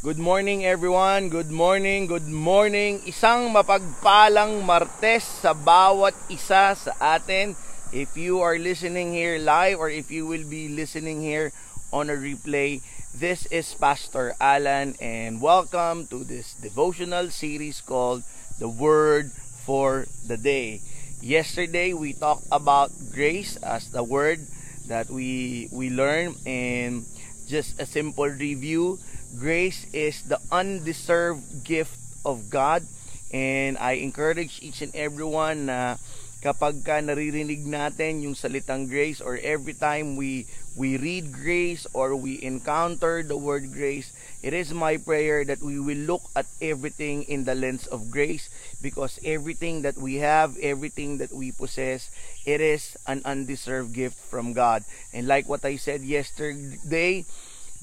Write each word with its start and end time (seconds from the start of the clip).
Good 0.00 0.16
morning 0.16 0.64
everyone. 0.64 1.28
Good 1.28 1.52
morning. 1.52 2.08
Good 2.08 2.24
morning. 2.24 3.04
Isang 3.04 3.52
mapagpalang 3.52 4.64
Martes 4.64 5.28
sa 5.44 5.52
bawat 5.52 6.16
isa 6.32 6.72
sa 6.72 6.92
atin. 7.20 7.52
If 7.92 8.16
you 8.16 8.40
are 8.40 8.56
listening 8.56 9.12
here 9.12 9.36
live 9.36 9.76
or 9.76 9.92
if 9.92 10.08
you 10.08 10.24
will 10.24 10.48
be 10.48 10.72
listening 10.72 11.20
here 11.20 11.52
on 11.92 12.08
a 12.08 12.16
replay, 12.16 12.80
this 13.12 13.44
is 13.52 13.76
Pastor 13.76 14.32
Alan 14.40 14.96
and 15.04 15.36
welcome 15.36 16.08
to 16.08 16.24
this 16.24 16.56
devotional 16.56 17.28
series 17.28 17.84
called 17.84 18.24
The 18.56 18.72
Word 18.72 19.36
for 19.68 20.08
the 20.24 20.40
Day. 20.40 20.80
Yesterday 21.20 21.92
we 21.92 22.16
talked 22.16 22.48
about 22.48 22.88
grace 23.12 23.60
as 23.60 23.92
the 23.92 24.00
word 24.00 24.40
that 24.88 25.12
we 25.12 25.68
we 25.68 25.92
learned 25.92 26.40
and 26.48 27.04
just 27.44 27.76
a 27.76 27.84
simple 27.84 28.32
review 28.32 28.96
Grace 29.38 29.86
is 29.92 30.22
the 30.26 30.40
undeserved 30.50 31.64
gift 31.64 31.98
of 32.24 32.50
God. 32.50 32.82
And 33.30 33.78
I 33.78 34.02
encourage 34.02 34.58
each 34.58 34.82
and 34.82 34.90
everyone 34.94 35.70
na 35.70 36.02
kapag 36.40 36.82
ka 36.82 36.98
naririnig 37.04 37.68
natin 37.68 38.24
yung 38.24 38.34
salitang 38.34 38.88
grace 38.88 39.20
or 39.20 39.36
every 39.44 39.76
time 39.76 40.16
we 40.16 40.48
we 40.72 40.96
read 40.96 41.28
grace 41.30 41.84
or 41.92 42.16
we 42.16 42.40
encounter 42.42 43.22
the 43.22 43.36
word 43.36 43.70
grace, 43.70 44.10
it 44.40 44.56
is 44.56 44.72
my 44.72 44.96
prayer 44.96 45.44
that 45.44 45.60
we 45.60 45.78
will 45.78 46.00
look 46.08 46.24
at 46.34 46.48
everything 46.58 47.22
in 47.28 47.44
the 47.44 47.54
lens 47.54 47.86
of 47.92 48.10
grace 48.10 48.48
because 48.80 49.20
everything 49.22 49.82
that 49.82 49.98
we 50.00 50.16
have, 50.24 50.56
everything 50.58 51.18
that 51.18 51.30
we 51.30 51.52
possess, 51.52 52.08
it 52.48 52.58
is 52.64 52.96
an 53.06 53.20
undeserved 53.28 53.92
gift 53.92 54.16
from 54.16 54.54
God. 54.56 54.82
And 55.12 55.28
like 55.28 55.46
what 55.46 55.62
I 55.62 55.76
said 55.76 56.02
yesterday, 56.02 57.26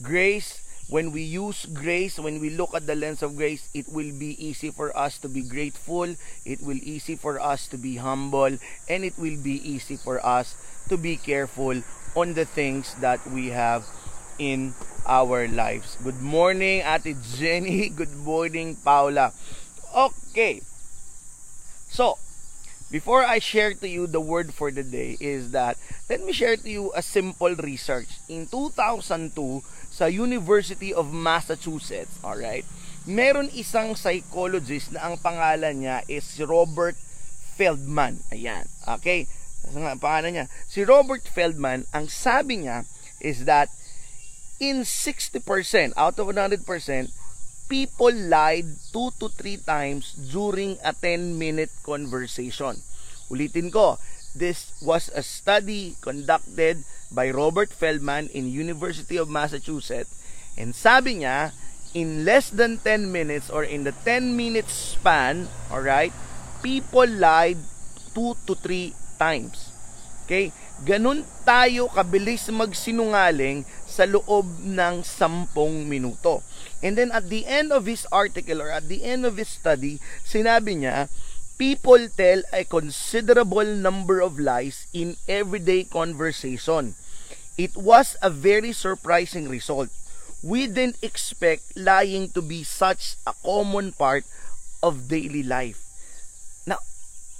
grace 0.01 0.66
when 0.89 1.11
we 1.11 1.21
use 1.21 1.65
grace, 1.65 2.19
when 2.19 2.39
we 2.39 2.49
look 2.49 2.73
at 2.73 2.87
the 2.87 2.95
lens 2.95 3.21
of 3.21 3.35
grace, 3.35 3.67
it 3.73 3.87
will 3.89 4.11
be 4.15 4.35
easy 4.39 4.71
for 4.71 4.95
us 4.95 5.17
to 5.19 5.27
be 5.27 5.41
grateful, 5.41 6.15
it 6.45 6.61
will 6.61 6.79
easy 6.81 7.15
for 7.15 7.39
us 7.39 7.67
to 7.67 7.77
be 7.77 7.97
humble, 7.97 8.57
and 8.87 9.03
it 9.03 9.17
will 9.17 9.37
be 9.37 9.59
easy 9.67 9.97
for 9.97 10.23
us 10.25 10.55
to 10.87 10.97
be 10.97 11.17
careful 11.17 11.83
on 12.15 12.33
the 12.33 12.45
things 12.45 12.95
that 12.95 13.19
we 13.27 13.49
have 13.49 13.85
in 14.39 14.73
our 15.05 15.47
lives. 15.47 15.97
Good 16.03 16.21
morning, 16.21 16.81
Ate 16.85 17.15
Jenny. 17.35 17.89
Good 17.95 18.15
morning, 18.15 18.75
Paula. 18.75 19.33
Okay. 19.95 20.61
So, 21.89 22.17
before 22.91 23.23
I 23.23 23.39
share 23.39 23.73
to 23.73 23.87
you 23.87 24.07
the 24.07 24.21
word 24.21 24.53
for 24.53 24.71
the 24.71 24.83
day 24.83 25.17
is 25.19 25.51
that 25.51 25.77
let 26.09 26.23
me 26.23 26.31
share 26.31 26.55
to 26.55 26.69
you 26.69 26.91
a 26.95 27.01
simple 27.01 27.55
research. 27.55 28.07
In 28.29 28.47
2002, 28.47 29.63
sa 29.97 30.05
University 30.05 30.93
of 30.93 31.09
Massachusetts, 31.09 32.21
alright, 32.21 32.69
meron 33.09 33.49
isang 33.57 33.97
psychologist 33.97 34.93
na 34.93 35.09
ang 35.09 35.17
pangalan 35.17 35.81
niya 35.81 36.05
is 36.05 36.21
si 36.21 36.45
Robert 36.45 36.93
Feldman. 37.57 38.21
Ayan, 38.29 38.69
okay? 38.85 39.25
Ang 39.73 39.97
pangalan 39.97 40.37
niya. 40.37 40.45
Si 40.69 40.85
Robert 40.85 41.25
Feldman, 41.25 41.89
ang 41.97 42.05
sabi 42.13 42.61
niya 42.61 42.85
is 43.17 43.49
that 43.49 43.73
in 44.61 44.85
60% 44.85 45.41
out 45.97 46.21
of 46.21 46.29
100%, 46.29 46.61
people 47.65 48.13
lied 48.13 48.69
2 48.93 49.17
to 49.17 49.33
3 49.33 49.65
times 49.65 50.13
during 50.13 50.77
a 50.85 50.93
10-minute 50.93 51.73
conversation. 51.81 52.77
Ulitin 53.33 53.73
ko, 53.73 53.97
this 54.37 54.73
was 54.81 55.09
a 55.13 55.21
study 55.25 55.97
conducted 56.01 56.85
by 57.11 57.29
Robert 57.29 57.73
Feldman 57.73 58.29
in 58.33 58.49
University 58.49 59.17
of 59.17 59.29
Massachusetts. 59.29 60.13
And 60.57 60.73
sabi 60.73 61.21
niya, 61.21 61.53
in 61.93 62.25
less 62.25 62.49
than 62.53 62.77
10 62.81 63.09
minutes 63.09 63.49
or 63.49 63.65
in 63.65 63.83
the 63.83 63.93
10 64.05 64.37
minute 64.37 64.69
span, 64.69 65.49
all 65.73 65.81
right, 65.81 66.13
people 66.61 67.07
lied 67.07 67.57
2 68.13 68.37
to 68.45 68.53
3 68.53 68.93
times. 69.17 69.73
Okay? 70.25 70.51
Ganun 70.85 71.25
tayo 71.41 71.89
kabilis 71.89 72.45
magsinungaling 72.53 73.65
sa 73.89 74.05
loob 74.05 74.45
ng 74.61 75.01
10 75.01 75.49
minuto. 75.89 76.45
And 76.85 76.93
then 76.93 77.09
at 77.09 77.33
the 77.33 77.49
end 77.49 77.73
of 77.73 77.89
his 77.89 78.05
article 78.13 78.61
or 78.61 78.69
at 78.69 78.85
the 78.85 79.01
end 79.01 79.25
of 79.25 79.41
his 79.41 79.49
study, 79.49 79.97
sinabi 80.21 80.85
niya, 80.85 81.09
people 81.57 82.05
tell 82.13 82.45
a 82.53 82.63
considerable 82.63 83.65
number 83.65 84.21
of 84.21 84.37
lies 84.37 84.85
in 84.93 85.17
everyday 85.27 85.83
conversation. 85.83 86.93
It 87.57 87.73
was 87.73 88.15
a 88.21 88.29
very 88.29 88.71
surprising 88.71 89.49
result. 89.49 89.89
We 90.45 90.69
didn't 90.69 91.01
expect 91.01 91.73
lying 91.73 92.29
to 92.37 92.45
be 92.45 92.61
such 92.61 93.17
a 93.25 93.33
common 93.41 93.97
part 93.97 94.23
of 94.85 95.09
daily 95.09 95.41
life. 95.41 95.81
Na 96.69 96.77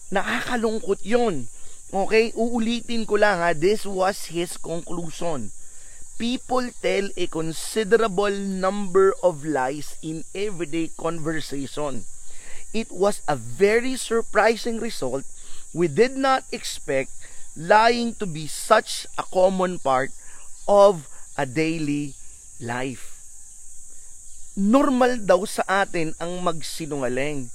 nakakalungkot 0.09 1.05
'yon. 1.05 1.45
Okay, 1.93 2.33
uulitin 2.33 3.05
ko 3.05 3.21
lang 3.21 3.37
ha, 3.37 3.53
this 3.53 3.85
was 3.85 4.33
his 4.33 4.57
conclusion. 4.57 5.53
People 6.17 6.73
tell 6.81 7.05
a 7.13 7.29
considerable 7.29 8.33
number 8.33 9.13
of 9.21 9.45
lies 9.45 9.93
in 10.01 10.25
everyday 10.33 10.89
conversation 10.97 12.09
it 12.73 12.91
was 12.91 13.21
a 13.27 13.35
very 13.35 13.95
surprising 13.95 14.79
result. 14.79 15.23
We 15.73 15.87
did 15.87 16.17
not 16.17 16.43
expect 16.51 17.11
lying 17.57 18.13
to 18.21 18.25
be 18.25 18.47
such 18.47 19.07
a 19.17 19.23
common 19.23 19.79
part 19.79 20.11
of 20.67 21.07
a 21.37 21.45
daily 21.45 22.13
life. 22.59 23.17
Normal 24.57 25.21
daw 25.21 25.45
sa 25.45 25.85
atin 25.85 26.17
ang 26.17 26.41
magsinungaling. 26.41 27.53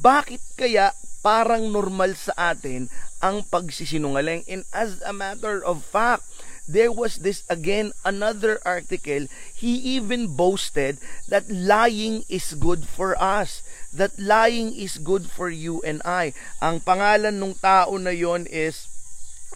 Bakit 0.00 0.40
kaya 0.56 0.96
parang 1.20 1.68
normal 1.68 2.16
sa 2.16 2.56
atin 2.56 2.88
ang 3.20 3.44
pagsisinungaling? 3.44 4.48
And 4.48 4.64
as 4.72 5.00
a 5.04 5.12
matter 5.12 5.60
of 5.60 5.84
fact, 5.84 6.24
there 6.68 6.92
was 6.92 7.20
this 7.20 7.42
again 7.50 7.92
another 8.06 8.62
article 8.64 9.26
he 9.54 9.98
even 9.98 10.30
boasted 10.38 10.96
that 11.26 11.50
lying 11.50 12.22
is 12.30 12.54
good 12.54 12.86
for 12.86 13.18
us 13.18 13.66
that 13.92 14.16
lying 14.18 14.72
is 14.74 14.96
good 14.96 15.28
for 15.28 15.52
you 15.52 15.84
and 15.84 16.00
I. 16.04 16.32
Ang 16.64 16.80
pangalan 16.80 17.36
ng 17.36 17.54
tao 17.60 17.96
na 18.00 18.12
yon 18.12 18.48
is 18.48 18.88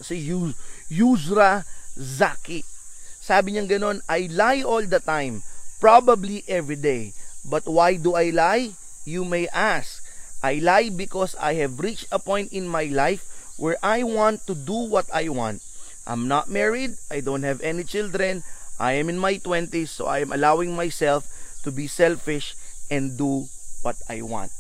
si 0.04 0.20
Yuzra 0.92 1.64
Zaki. 1.96 2.60
Sabi 3.20 3.56
niya 3.56 3.66
ganon 3.66 4.04
I 4.06 4.28
lie 4.28 4.62
all 4.62 4.84
the 4.84 5.00
time 5.00 5.40
probably 5.80 6.44
every 6.46 6.76
day. 6.76 7.16
But 7.46 7.64
why 7.64 7.96
do 7.96 8.14
I 8.14 8.30
lie? 8.30 8.76
You 9.06 9.24
may 9.24 9.48
ask. 9.54 10.02
I 10.42 10.60
lie 10.60 10.90
because 10.92 11.34
I 11.40 11.54
have 11.62 11.80
reached 11.80 12.10
a 12.12 12.18
point 12.18 12.52
in 12.52 12.68
my 12.68 12.90
life 12.90 13.24
where 13.56 13.80
I 13.82 14.04
want 14.04 14.46
to 14.46 14.54
do 14.54 14.76
what 14.76 15.08
I 15.14 15.32
want. 15.32 15.62
I'm 16.06 16.28
not 16.28 16.50
married. 16.50 16.98
I 17.10 17.20
don't 17.24 17.42
have 17.42 17.62
any 17.62 17.82
children. 17.82 18.44
I 18.78 19.00
am 19.00 19.08
in 19.08 19.18
my 19.18 19.40
20s, 19.40 19.88
so 19.88 20.06
I 20.06 20.20
am 20.20 20.30
allowing 20.30 20.76
myself 20.76 21.24
to 21.64 21.72
be 21.72 21.88
selfish 21.88 22.54
and 22.90 23.16
do 23.16 23.48
what 23.86 24.02
I 24.10 24.18
want. 24.26 24.50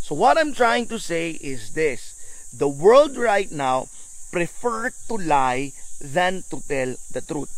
So 0.00 0.16
what 0.16 0.40
I'm 0.40 0.56
trying 0.56 0.88
to 0.88 0.96
say 0.96 1.36
is 1.44 1.76
this. 1.76 2.16
The 2.56 2.72
world 2.72 3.20
right 3.20 3.52
now 3.52 3.92
prefer 4.32 4.88
to 5.12 5.14
lie 5.20 5.76
than 6.00 6.48
to 6.48 6.64
tell 6.64 6.96
the 7.12 7.20
truth. 7.20 7.52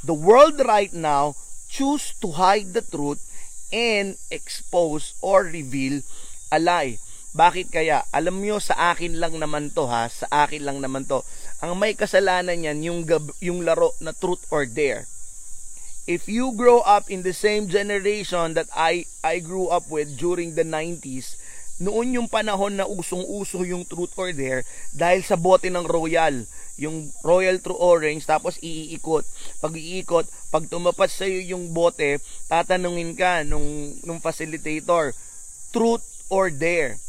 The 0.00 0.16
world 0.16 0.56
right 0.64 0.88
now 0.96 1.36
choose 1.68 2.16
to 2.24 2.32
hide 2.40 2.72
the 2.72 2.80
truth 2.80 3.20
and 3.68 4.16
expose 4.32 5.12
or 5.20 5.44
reveal 5.44 6.00
a 6.48 6.56
lie. 6.56 6.96
Bakit 7.36 7.70
kaya? 7.70 8.02
Alam 8.10 8.42
nyo, 8.42 8.58
sa 8.58 8.96
akin 8.96 9.20
lang 9.20 9.36
naman 9.36 9.70
to 9.76 9.86
ha, 9.86 10.10
sa 10.10 10.26
akin 10.32 10.66
lang 10.66 10.82
naman 10.82 11.06
to. 11.06 11.22
Ang 11.62 11.78
may 11.78 11.94
kasalanan 11.94 12.64
yan, 12.64 12.82
yung, 12.82 13.06
gab- 13.06 13.36
yung 13.38 13.62
laro 13.62 13.94
na 14.02 14.10
truth 14.16 14.42
or 14.50 14.66
dare. 14.66 15.06
If 16.08 16.28
you 16.28 16.52
grow 16.56 16.80
up 16.80 17.10
in 17.10 17.22
the 17.22 17.32
same 17.32 17.68
generation 17.68 18.54
that 18.54 18.68
I, 18.72 19.04
I 19.24 19.38
grew 19.40 19.68
up 19.68 19.88
with 19.88 20.16
during 20.16 20.54
the 20.54 20.64
90s, 20.64 21.36
noon 21.80 22.16
yung 22.16 22.28
panahon 22.28 22.76
na 22.76 22.88
usong-uso 22.88 23.64
yung 23.64 23.88
truth 23.88 24.12
or 24.16 24.32
dare 24.32 24.68
dahil 24.92 25.24
sa 25.24 25.36
bote 25.36 25.68
ng 25.68 25.86
Royal, 25.88 26.44
yung 26.80 27.12
Royal 27.24 27.60
True 27.60 27.78
Orange, 27.78 28.24
tapos 28.24 28.56
iikot. 28.60 29.24
Pag 29.60 29.76
iikot, 29.76 30.26
pag 30.48 30.64
tumapat 30.66 31.08
sa 31.12 31.28
iyo 31.28 31.56
yung 31.56 31.72
bote, 31.72 32.20
tatanungin 32.48 33.16
ka 33.16 33.44
nung, 33.44 33.96
nung 34.04 34.20
facilitator, 34.20 35.12
truth 35.72 36.04
or 36.28 36.50
dare 36.50 37.00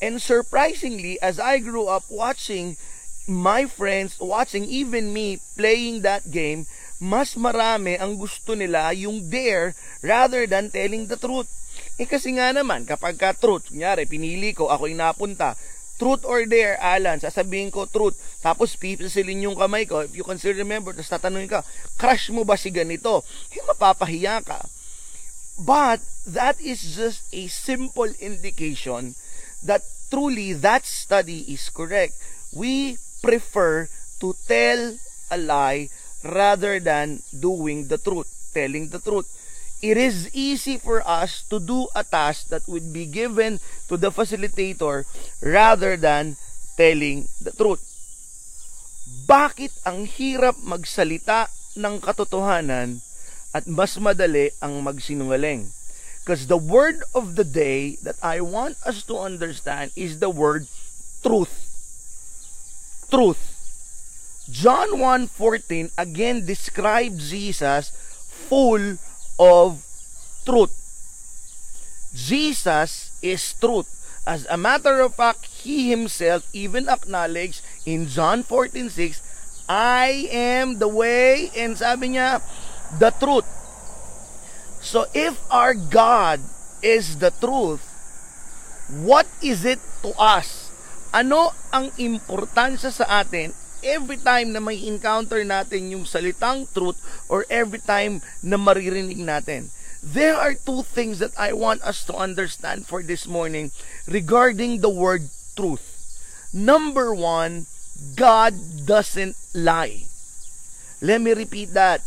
And 0.00 0.16
surprisingly, 0.20 1.20
as 1.20 1.38
I 1.38 1.60
grew 1.60 1.86
up 1.86 2.08
watching 2.08 2.80
my 3.28 3.68
friends, 3.68 4.16
watching 4.18 4.64
even 4.64 5.12
me 5.12 5.38
playing 5.56 6.00
that 6.08 6.32
game, 6.32 6.64
mas 7.00 7.32
marami 7.40 7.96
ang 7.96 8.14
gusto 8.20 8.52
nila 8.52 8.92
yung 8.92 9.24
dare 9.32 9.72
rather 10.04 10.44
than 10.44 10.68
telling 10.68 11.08
the 11.08 11.16
truth. 11.16 11.48
Eh 11.96 12.04
kasi 12.04 12.36
nga 12.36 12.52
naman, 12.52 12.84
kapag 12.84 13.16
ka 13.16 13.32
truth, 13.32 13.72
kunyari, 13.72 14.04
pinili 14.04 14.52
ko, 14.52 14.68
ako 14.68 14.84
yung 14.84 15.00
napunta, 15.00 15.56
truth 15.96 16.24
or 16.28 16.44
dare, 16.44 16.76
Alan, 16.80 17.20
sasabihin 17.20 17.72
ko 17.72 17.88
truth, 17.88 18.16
tapos 18.44 18.76
pipisilin 18.76 19.48
yung 19.48 19.56
kamay 19.56 19.88
ko, 19.88 20.04
if 20.04 20.12
you 20.12 20.24
can 20.24 20.36
still 20.36 20.56
remember, 20.56 20.92
tapos 20.92 21.12
tatanungin 21.12 21.48
ka, 21.48 21.60
crush 21.96 22.28
mo 22.32 22.44
ba 22.44 22.56
si 22.56 22.68
ganito? 22.68 23.24
Eh, 23.52 23.64
mapapahiya 23.64 24.44
ka. 24.44 24.60
But 25.60 26.00
that 26.24 26.56
is 26.60 26.80
just 26.96 27.28
a 27.32 27.48
simple 27.48 28.08
indication 28.20 29.16
that 29.64 29.84
truly 30.08 30.56
that 30.56 30.88
study 30.88 31.44
is 31.52 31.68
correct. 31.68 32.16
We 32.52 32.96
prefer 33.20 33.92
to 34.24 34.32
tell 34.48 34.96
a 35.28 35.36
lie 35.36 35.92
rather 36.22 36.80
than 36.80 37.22
doing 37.32 37.88
the 37.88 37.98
truth, 37.98 38.28
telling 38.52 38.88
the 38.88 39.00
truth. 39.00 39.28
It 39.80 39.96
is 39.96 40.28
easy 40.36 40.76
for 40.76 41.00
us 41.08 41.40
to 41.48 41.56
do 41.56 41.88
a 41.96 42.04
task 42.04 42.52
that 42.52 42.68
would 42.68 42.92
be 42.92 43.08
given 43.08 43.60
to 43.88 43.96
the 43.96 44.12
facilitator 44.12 45.08
rather 45.40 45.96
than 45.96 46.36
telling 46.76 47.32
the 47.40 47.52
truth. 47.56 47.80
Bakit 49.24 49.72
ang 49.88 50.04
hirap 50.04 50.60
magsalita 50.60 51.48
ng 51.80 51.96
katotohanan 52.04 53.00
at 53.56 53.64
mas 53.64 53.96
madali 53.96 54.52
ang 54.60 54.84
magsinungaling? 54.84 55.72
Because 56.20 56.46
the 56.46 56.60
word 56.60 57.00
of 57.16 57.40
the 57.40 57.48
day 57.48 57.96
that 58.04 58.20
I 58.20 58.44
want 58.44 58.76
us 58.84 59.00
to 59.08 59.16
understand 59.16 59.96
is 59.96 60.20
the 60.20 60.28
word 60.28 60.68
truth. 61.24 61.56
Truth. 63.08 63.59
John 64.50 64.98
1:14 64.98 65.94
again 65.94 66.42
describes 66.42 67.30
Jesus 67.30 67.94
full 68.50 68.98
of 69.38 69.78
truth. 70.42 70.74
Jesus 72.10 73.14
is 73.22 73.40
truth. 73.62 73.86
As 74.26 74.44
a 74.50 74.58
matter 74.58 74.98
of 75.00 75.14
fact, 75.14 75.46
he 75.62 75.94
himself 75.94 76.44
even 76.50 76.90
acknowledged 76.90 77.62
in 77.86 78.10
John 78.10 78.42
14:6, 78.42 79.22
I 79.70 80.26
am 80.34 80.82
the 80.82 80.90
way 80.90 81.54
and 81.54 81.78
sabi 81.78 82.18
niya 82.18 82.42
the 82.98 83.14
truth. 83.22 83.46
So 84.82 85.06
if 85.14 85.38
our 85.46 85.78
God 85.78 86.42
is 86.82 87.22
the 87.22 87.30
truth, 87.30 87.86
what 88.90 89.30
is 89.38 89.62
it 89.62 89.78
to 90.02 90.10
us? 90.18 90.74
Ano 91.14 91.54
ang 91.70 91.94
importansya 92.02 92.90
sa 92.90 93.22
atin 93.22 93.54
every 93.82 94.16
time 94.16 94.52
na 94.52 94.60
may 94.60 94.78
encounter 94.86 95.44
natin 95.44 95.92
yung 95.92 96.04
salitang 96.04 96.68
truth 96.72 96.98
or 97.28 97.44
every 97.48 97.80
time 97.80 98.20
na 98.40 98.56
maririnig 98.56 99.20
natin? 99.20 99.72
There 100.00 100.32
are 100.36 100.56
two 100.56 100.80
things 100.80 101.20
that 101.20 101.36
I 101.36 101.52
want 101.52 101.84
us 101.84 102.08
to 102.08 102.16
understand 102.16 102.88
for 102.88 103.04
this 103.04 103.28
morning 103.28 103.70
regarding 104.08 104.80
the 104.80 104.88
word 104.88 105.28
truth. 105.56 105.84
Number 106.56 107.12
one, 107.12 107.68
God 108.16 108.56
doesn't 108.88 109.36
lie. 109.52 110.08
Let 111.04 111.20
me 111.20 111.32
repeat 111.36 111.76
that. 111.76 112.00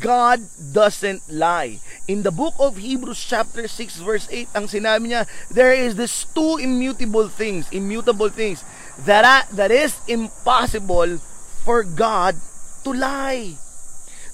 God 0.00 0.40
doesn't 0.72 1.28
lie. 1.28 1.78
In 2.08 2.24
the 2.24 2.32
book 2.32 2.54
of 2.58 2.80
Hebrews 2.80 3.20
chapter 3.20 3.68
6 3.68 4.00
verse 4.00 4.26
8, 4.32 4.48
ang 4.56 4.66
sinabi 4.66 5.12
niya, 5.12 5.28
there 5.52 5.72
is 5.72 5.94
this 5.94 6.24
two 6.32 6.56
immutable 6.56 7.28
things, 7.28 7.68
immutable 7.70 8.32
things 8.32 8.64
that 9.02 9.50
that 9.50 9.70
is 9.70 9.98
impossible 10.06 11.18
for 11.66 11.82
God 11.82 12.38
to 12.84 12.92
lie. 12.92 13.58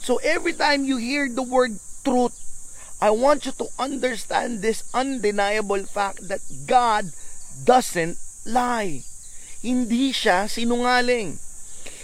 So 0.00 0.16
every 0.20 0.52
time 0.52 0.84
you 0.84 0.96
hear 0.96 1.28
the 1.28 1.42
word 1.42 1.78
truth, 2.04 2.36
I 3.00 3.10
want 3.10 3.46
you 3.46 3.52
to 3.52 3.68
understand 3.78 4.60
this 4.60 4.84
undeniable 4.92 5.84
fact 5.88 6.28
that 6.28 6.44
God 6.66 7.12
doesn't 7.64 8.18
lie. 8.44 9.04
Hindi 9.64 10.12
siya 10.12 10.48
sinungaling. 10.48 11.40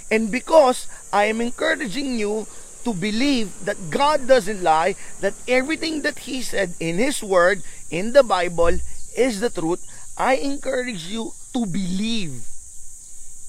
And 0.09 0.33
because 0.33 0.89
I 1.13 1.29
am 1.29 1.41
encouraging 1.41 2.17
you 2.17 2.47
to 2.85 2.95
believe 2.95 3.53
that 3.67 3.91
God 3.91 4.29
doesn't 4.29 4.63
lie, 4.63 4.95
that 5.21 5.35
everything 5.49 6.01
that 6.03 6.25
He 6.25 6.41
said 6.41 6.73
in 6.79 6.97
His 6.97 7.21
Word, 7.21 7.61
in 7.91 8.13
the 8.13 8.23
Bible, 8.23 8.79
is 9.17 9.41
the 9.41 9.51
truth, 9.51 9.83
I 10.17 10.41
encourage 10.41 11.11
you 11.11 11.36
to 11.57 11.65
believe 11.65 12.45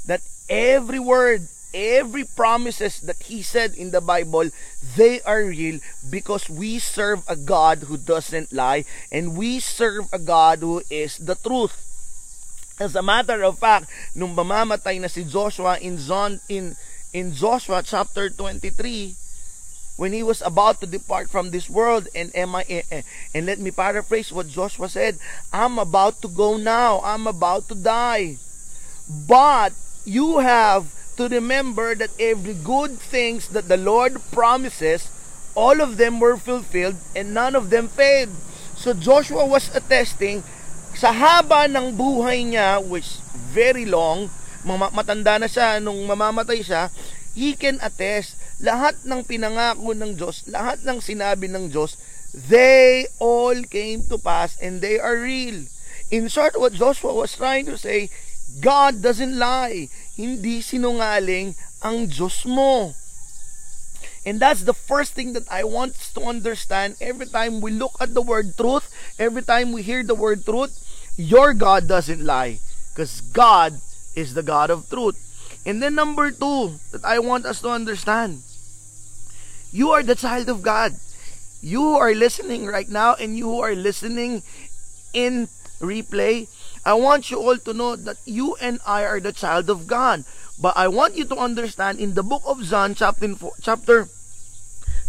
that 0.08 0.24
every 0.48 1.00
word, 1.00 1.44
every 1.76 2.24
promises 2.24 3.04
that 3.04 3.20
He 3.28 3.44
said 3.44 3.76
in 3.76 3.92
the 3.92 4.00
Bible, 4.00 4.48
they 4.96 5.20
are 5.28 5.44
real 5.44 5.84
because 6.08 6.48
we 6.48 6.80
serve 6.80 7.28
a 7.28 7.36
God 7.36 7.92
who 7.92 8.00
doesn't 8.00 8.56
lie 8.56 8.88
and 9.12 9.36
we 9.36 9.60
serve 9.60 10.08
a 10.16 10.20
God 10.20 10.60
who 10.60 10.82
is 10.90 11.20
the 11.20 11.36
truth. 11.36 11.76
As 12.80 12.96
a 12.96 13.04
matter 13.04 13.44
of 13.44 13.60
fact, 13.60 13.92
nung 14.16 14.32
mamamatay 14.32 15.04
na 15.04 15.12
si 15.12 15.28
Joshua 15.28 15.76
in 15.76 16.00
John 16.00 16.40
in 16.48 16.80
in 17.12 17.36
Joshua 17.36 17.84
chapter 17.84 18.30
23, 18.32 19.27
when 19.98 20.14
he 20.14 20.22
was 20.22 20.46
about 20.46 20.80
to 20.80 20.88
depart 20.88 21.28
from 21.28 21.50
this 21.50 21.70
world 21.70 22.08
and 22.14 22.30
am 22.38 22.56
I, 22.56 22.64
eh, 22.70 22.86
eh, 22.90 23.02
and 23.34 23.46
let 23.46 23.60
me 23.60 23.74
paraphrase 23.74 24.32
what 24.32 24.48
Joshua 24.48 24.88
said 24.88 25.18
I'm 25.52 25.78
about 25.82 26.22
to 26.22 26.30
go 26.30 26.56
now. 26.56 27.02
I'm 27.04 27.28
about 27.28 27.68
to 27.70 27.76
die. 27.76 28.38
But 29.10 29.74
you 30.06 30.40
have 30.40 30.94
to 31.18 31.28
remember 31.28 31.98
that 31.98 32.14
every 32.22 32.54
good 32.54 33.02
things 33.02 33.50
that 33.50 33.68
the 33.68 33.78
Lord 33.78 34.22
promises 34.32 35.10
all 35.58 35.82
of 35.82 35.98
them 35.98 36.22
were 36.22 36.38
fulfilled 36.38 37.02
and 37.18 37.34
none 37.34 37.58
of 37.58 37.74
them 37.74 37.90
failed. 37.90 38.38
So 38.78 38.94
Joshua 38.94 39.50
was 39.50 39.74
attesting 39.74 40.46
sa 40.94 41.10
haba 41.10 41.66
ng 41.66 41.98
buhay 41.98 42.46
niya 42.46 42.86
which 42.86 43.18
very 43.50 43.90
long. 43.90 44.30
Matanda 44.62 45.42
na 45.42 45.50
siya. 45.50 45.82
Nung 45.82 46.06
mamamatay 46.06 46.62
siya 46.62 46.94
he 47.38 47.54
can 47.54 47.78
attest 47.86 48.34
lahat 48.58 48.98
ng 49.06 49.22
pinangako 49.22 49.94
ng 49.94 50.18
Diyos, 50.18 50.50
lahat 50.50 50.82
ng 50.82 50.98
sinabi 50.98 51.46
ng 51.46 51.70
Diyos, 51.70 51.94
they 52.34 53.06
all 53.22 53.62
came 53.70 54.02
to 54.10 54.18
pass 54.18 54.58
and 54.58 54.82
they 54.82 54.98
are 54.98 55.22
real. 55.22 55.70
In 56.10 56.26
short, 56.34 56.58
what 56.58 56.74
Joshua 56.74 57.14
was 57.14 57.38
trying 57.38 57.70
to 57.70 57.78
say, 57.78 58.10
God 58.58 59.06
doesn't 59.06 59.38
lie. 59.38 59.94
Hindi 60.18 60.66
sinungaling 60.66 61.54
ang 61.86 62.10
Diyos 62.10 62.42
mo. 62.50 62.98
And 64.26 64.42
that's 64.42 64.66
the 64.66 64.76
first 64.76 65.14
thing 65.14 65.38
that 65.38 65.48
I 65.48 65.64
want 65.64 65.96
to 66.18 66.22
understand 66.26 66.98
every 67.00 67.30
time 67.30 67.62
we 67.62 67.72
look 67.72 67.96
at 68.02 68.18
the 68.18 68.26
word 68.26 68.58
truth, 68.58 68.90
every 69.22 69.46
time 69.46 69.72
we 69.72 69.86
hear 69.86 70.04
the 70.04 70.18
word 70.18 70.44
truth, 70.44 70.74
your 71.16 71.54
God 71.54 71.88
doesn't 71.88 72.20
lie. 72.20 72.60
Because 72.92 73.22
God 73.22 73.80
is 74.18 74.34
the 74.34 74.44
God 74.44 74.74
of 74.74 74.90
truth. 74.90 75.16
And 75.68 75.84
then 75.84 76.00
number 76.00 76.32
two 76.32 76.80
that 76.96 77.04
I 77.04 77.20
want 77.20 77.44
us 77.44 77.60
to 77.60 77.70
understand, 77.70 78.40
you 79.76 79.92
are 79.92 80.02
the 80.02 80.16
child 80.16 80.48
of 80.48 80.64
God. 80.64 80.96
You 81.60 82.00
are 82.00 82.16
listening 82.16 82.66
right 82.72 82.88
now 82.88 83.20
and 83.20 83.36
you 83.36 83.60
are 83.60 83.76
listening 83.76 84.44
in 85.12 85.52
replay. 85.84 86.48
I 86.86 86.94
want 86.94 87.30
you 87.30 87.44
all 87.44 87.58
to 87.58 87.74
know 87.74 87.98
that 87.98 88.16
you 88.24 88.56
and 88.64 88.80
I 88.88 89.04
are 89.04 89.20
the 89.20 89.36
child 89.36 89.70
of 89.70 89.88
God. 89.88 90.24
But 90.56 90.78
I 90.78 90.88
want 90.88 91.20
you 91.20 91.26
to 91.26 91.36
understand 91.36 92.00
in 92.00 92.16
the 92.16 92.24
book 92.24 92.48
of 92.48 92.64
John 92.64 92.96
chapter 92.96 93.36
chapter 93.60 94.08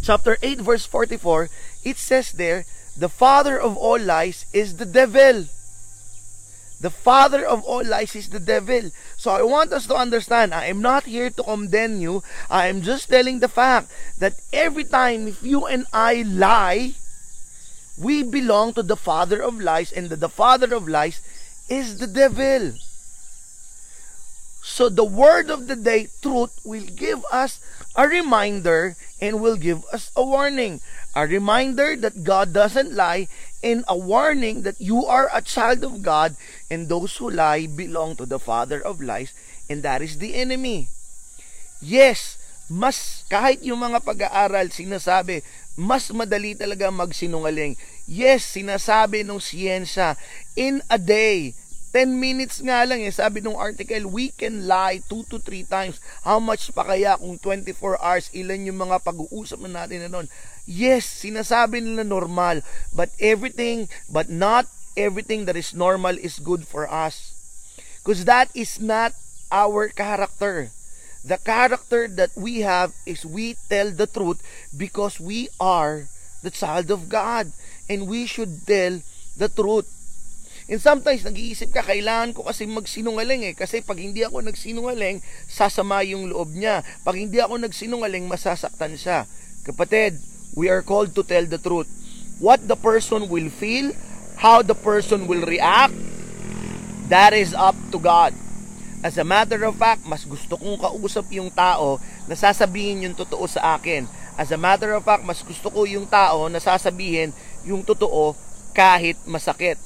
chapter 0.03 0.39
8 0.43 0.59
verse 0.59 0.87
44, 0.87 1.51
it 1.85 1.99
says 1.99 2.33
there, 2.33 2.67
the 2.99 3.09
father 3.09 3.55
of 3.55 3.77
all 3.77 3.99
lies 3.99 4.45
is 4.53 4.77
the 4.77 4.87
devil. 4.87 5.47
The 6.81 6.91
father 6.91 7.45
of 7.45 7.65
all 7.65 7.85
lies 7.85 8.15
is 8.15 8.29
the 8.29 8.39
devil. 8.39 8.91
So 9.17 9.33
I 9.33 9.43
want 9.43 9.73
us 9.73 9.87
to 9.89 9.97
understand, 9.97 10.55
I 10.55 10.67
am 10.67 10.81
not 10.81 11.05
here 11.05 11.31
to 11.31 11.43
condemn 11.43 12.01
you. 12.01 12.23
I 12.49 12.69
am 12.69 12.83
just 12.83 13.09
telling 13.09 13.41
the 13.41 13.49
fact 13.49 13.91
that 14.19 14.35
every 14.53 14.85
time 14.85 15.27
if 15.27 15.43
you 15.43 15.67
and 15.67 15.87
I 15.93 16.23
lie, 16.23 16.95
we 17.99 18.23
belong 18.23 18.75
to 18.75 18.83
the 18.83 18.97
father 18.97 19.43
of 19.43 19.61
lies 19.61 19.91
and 19.91 20.09
the 20.09 20.29
father 20.29 20.73
of 20.75 20.87
lies 20.87 21.21
is 21.69 21.99
the 21.99 22.07
devil. 22.07 22.75
So 24.63 24.89
the 24.89 25.05
word 25.05 25.51
of 25.51 25.67
the 25.67 25.75
day, 25.75 26.09
truth, 26.23 26.61
will 26.63 26.85
give 26.85 27.25
us 27.33 27.59
a 27.97 28.07
reminder 28.07 28.97
and 29.21 29.41
will 29.41 29.57
give 29.57 29.83
us 29.91 30.13
a 30.15 30.23
warning. 30.23 30.81
A 31.17 31.27
reminder 31.27 31.97
that 31.97 32.23
God 32.23 32.53
doesn't 32.53 32.95
lie 32.95 33.27
and 33.63 33.83
a 33.89 33.97
warning 33.97 34.63
that 34.63 34.79
you 34.79 35.05
are 35.07 35.29
a 35.35 35.43
child 35.43 35.83
of 35.83 36.03
God 36.03 36.37
and 36.71 36.87
those 36.87 37.17
who 37.19 37.31
lie 37.31 37.67
belong 37.67 38.15
to 38.17 38.27
the 38.27 38.39
father 38.39 38.79
of 38.79 39.03
lies 39.03 39.35
and 39.69 39.83
that 39.83 40.03
is 40.03 40.19
the 40.19 40.35
enemy. 40.35 40.89
Yes, 41.79 42.39
mas 42.69 43.25
kahit 43.31 43.63
yung 43.63 43.81
mga 43.81 44.03
pag-aaral 44.05 44.69
sinasabi, 44.69 45.41
mas 45.79 46.11
madali 46.11 46.59
talaga 46.59 46.91
magsinungaling. 46.91 47.79
Yes, 48.09 48.57
sinasabi 48.57 49.23
nung 49.23 49.41
siyensya, 49.41 50.19
in 50.59 50.83
a 50.91 50.99
day, 50.99 51.55
10 51.93 52.21
minutes 52.21 52.61
nga 52.61 52.85
lang 52.85 53.01
eh. 53.01 53.13
Sabi 53.13 53.41
nung 53.41 53.57
article, 53.57 54.05
we 54.09 54.29
can 54.35 54.69
lie 54.69 55.01
2 55.09 55.25
to 55.33 55.41
3 55.41 55.65
times. 55.65 55.97
How 56.21 56.37
much 56.37 56.69
pa 56.77 56.85
kaya 56.85 57.17
kung 57.17 57.41
24 57.41 57.97
hours, 57.97 58.29
ilan 58.37 58.69
yung 58.69 58.81
mga 58.85 59.01
pag-uusap 59.01 59.59
na 59.65 59.85
natin 59.85 60.05
na 60.05 60.13
noon? 60.13 60.29
Yes, 60.69 61.09
sinasabi 61.09 61.81
nila 61.81 62.05
normal. 62.05 62.61
But 62.93 63.17
everything, 63.17 63.89
but 64.13 64.29
not 64.29 64.69
everything 65.01 65.49
that 65.49 65.57
is 65.57 65.73
normal 65.73 66.21
is 66.21 66.43
good 66.43 66.69
for 66.69 66.85
us. 66.85 67.33
Because 68.05 68.29
that 68.29 68.53
is 68.53 68.77
not 68.77 69.17
our 69.49 69.89
character. 69.89 70.69
The 71.25 71.41
character 71.41 72.09
that 72.21 72.37
we 72.37 72.63
have 72.69 72.93
is 73.05 73.25
we 73.25 73.57
tell 73.69 73.91
the 73.91 74.07
truth 74.07 74.45
because 74.77 75.19
we 75.19 75.49
are 75.61 76.09
the 76.45 76.53
child 76.53 76.93
of 76.93 77.09
God. 77.09 77.53
And 77.89 78.05
we 78.07 78.29
should 78.29 78.69
tell 78.69 79.01
the 79.37 79.49
truth. 79.49 79.89
And 80.69 80.85
sometimes, 80.85 81.25
nag-iisip 81.25 81.73
ka, 81.73 81.81
kailangan 81.81 82.37
ko 82.37 82.45
kasi 82.45 82.69
magsinungaling 82.69 83.49
eh. 83.49 83.55
Kasi 83.57 83.81
pag 83.81 83.97
hindi 83.97 84.21
ako 84.21 84.45
nagsinungaling, 84.45 85.25
sasama 85.49 86.05
yung 86.05 86.29
loob 86.29 86.53
niya. 86.53 86.85
Pag 87.09 87.17
hindi 87.17 87.41
ako 87.41 87.57
nagsinungaling, 87.65 88.29
masasaktan 88.29 89.01
siya. 89.01 89.25
Kapatid, 89.65 90.21
we 90.53 90.69
are 90.69 90.85
called 90.85 91.17
to 91.17 91.25
tell 91.25 91.49
the 91.49 91.57
truth. 91.57 91.89
What 92.37 92.69
the 92.69 92.77
person 92.77 93.33
will 93.33 93.49
feel, 93.49 93.97
how 94.37 94.61
the 94.61 94.77
person 94.77 95.25
will 95.25 95.49
react, 95.49 95.97
that 97.09 97.33
is 97.33 97.57
up 97.57 97.75
to 97.89 97.97
God. 97.97 98.37
As 99.01 99.17
a 99.17 99.25
matter 99.25 99.65
of 99.65 99.81
fact, 99.81 100.05
mas 100.05 100.29
gusto 100.29 100.61
kong 100.61 100.77
kausap 100.77 101.33
yung 101.33 101.49
tao 101.49 101.97
na 102.29 102.37
sasabihin 102.37 103.09
yung 103.09 103.17
totoo 103.17 103.49
sa 103.49 103.79
akin. 103.79 104.05
As 104.37 104.53
a 104.53 104.61
matter 104.61 104.93
of 104.93 105.03
fact, 105.07 105.25
mas 105.25 105.41
gusto 105.41 105.73
ko 105.73 105.89
yung 105.89 106.05
tao 106.05 106.47
na 106.53 106.61
sasabihin 106.61 107.33
yung 107.65 107.81
totoo 107.81 108.37
kahit 108.77 109.17
masakit. 109.25 109.81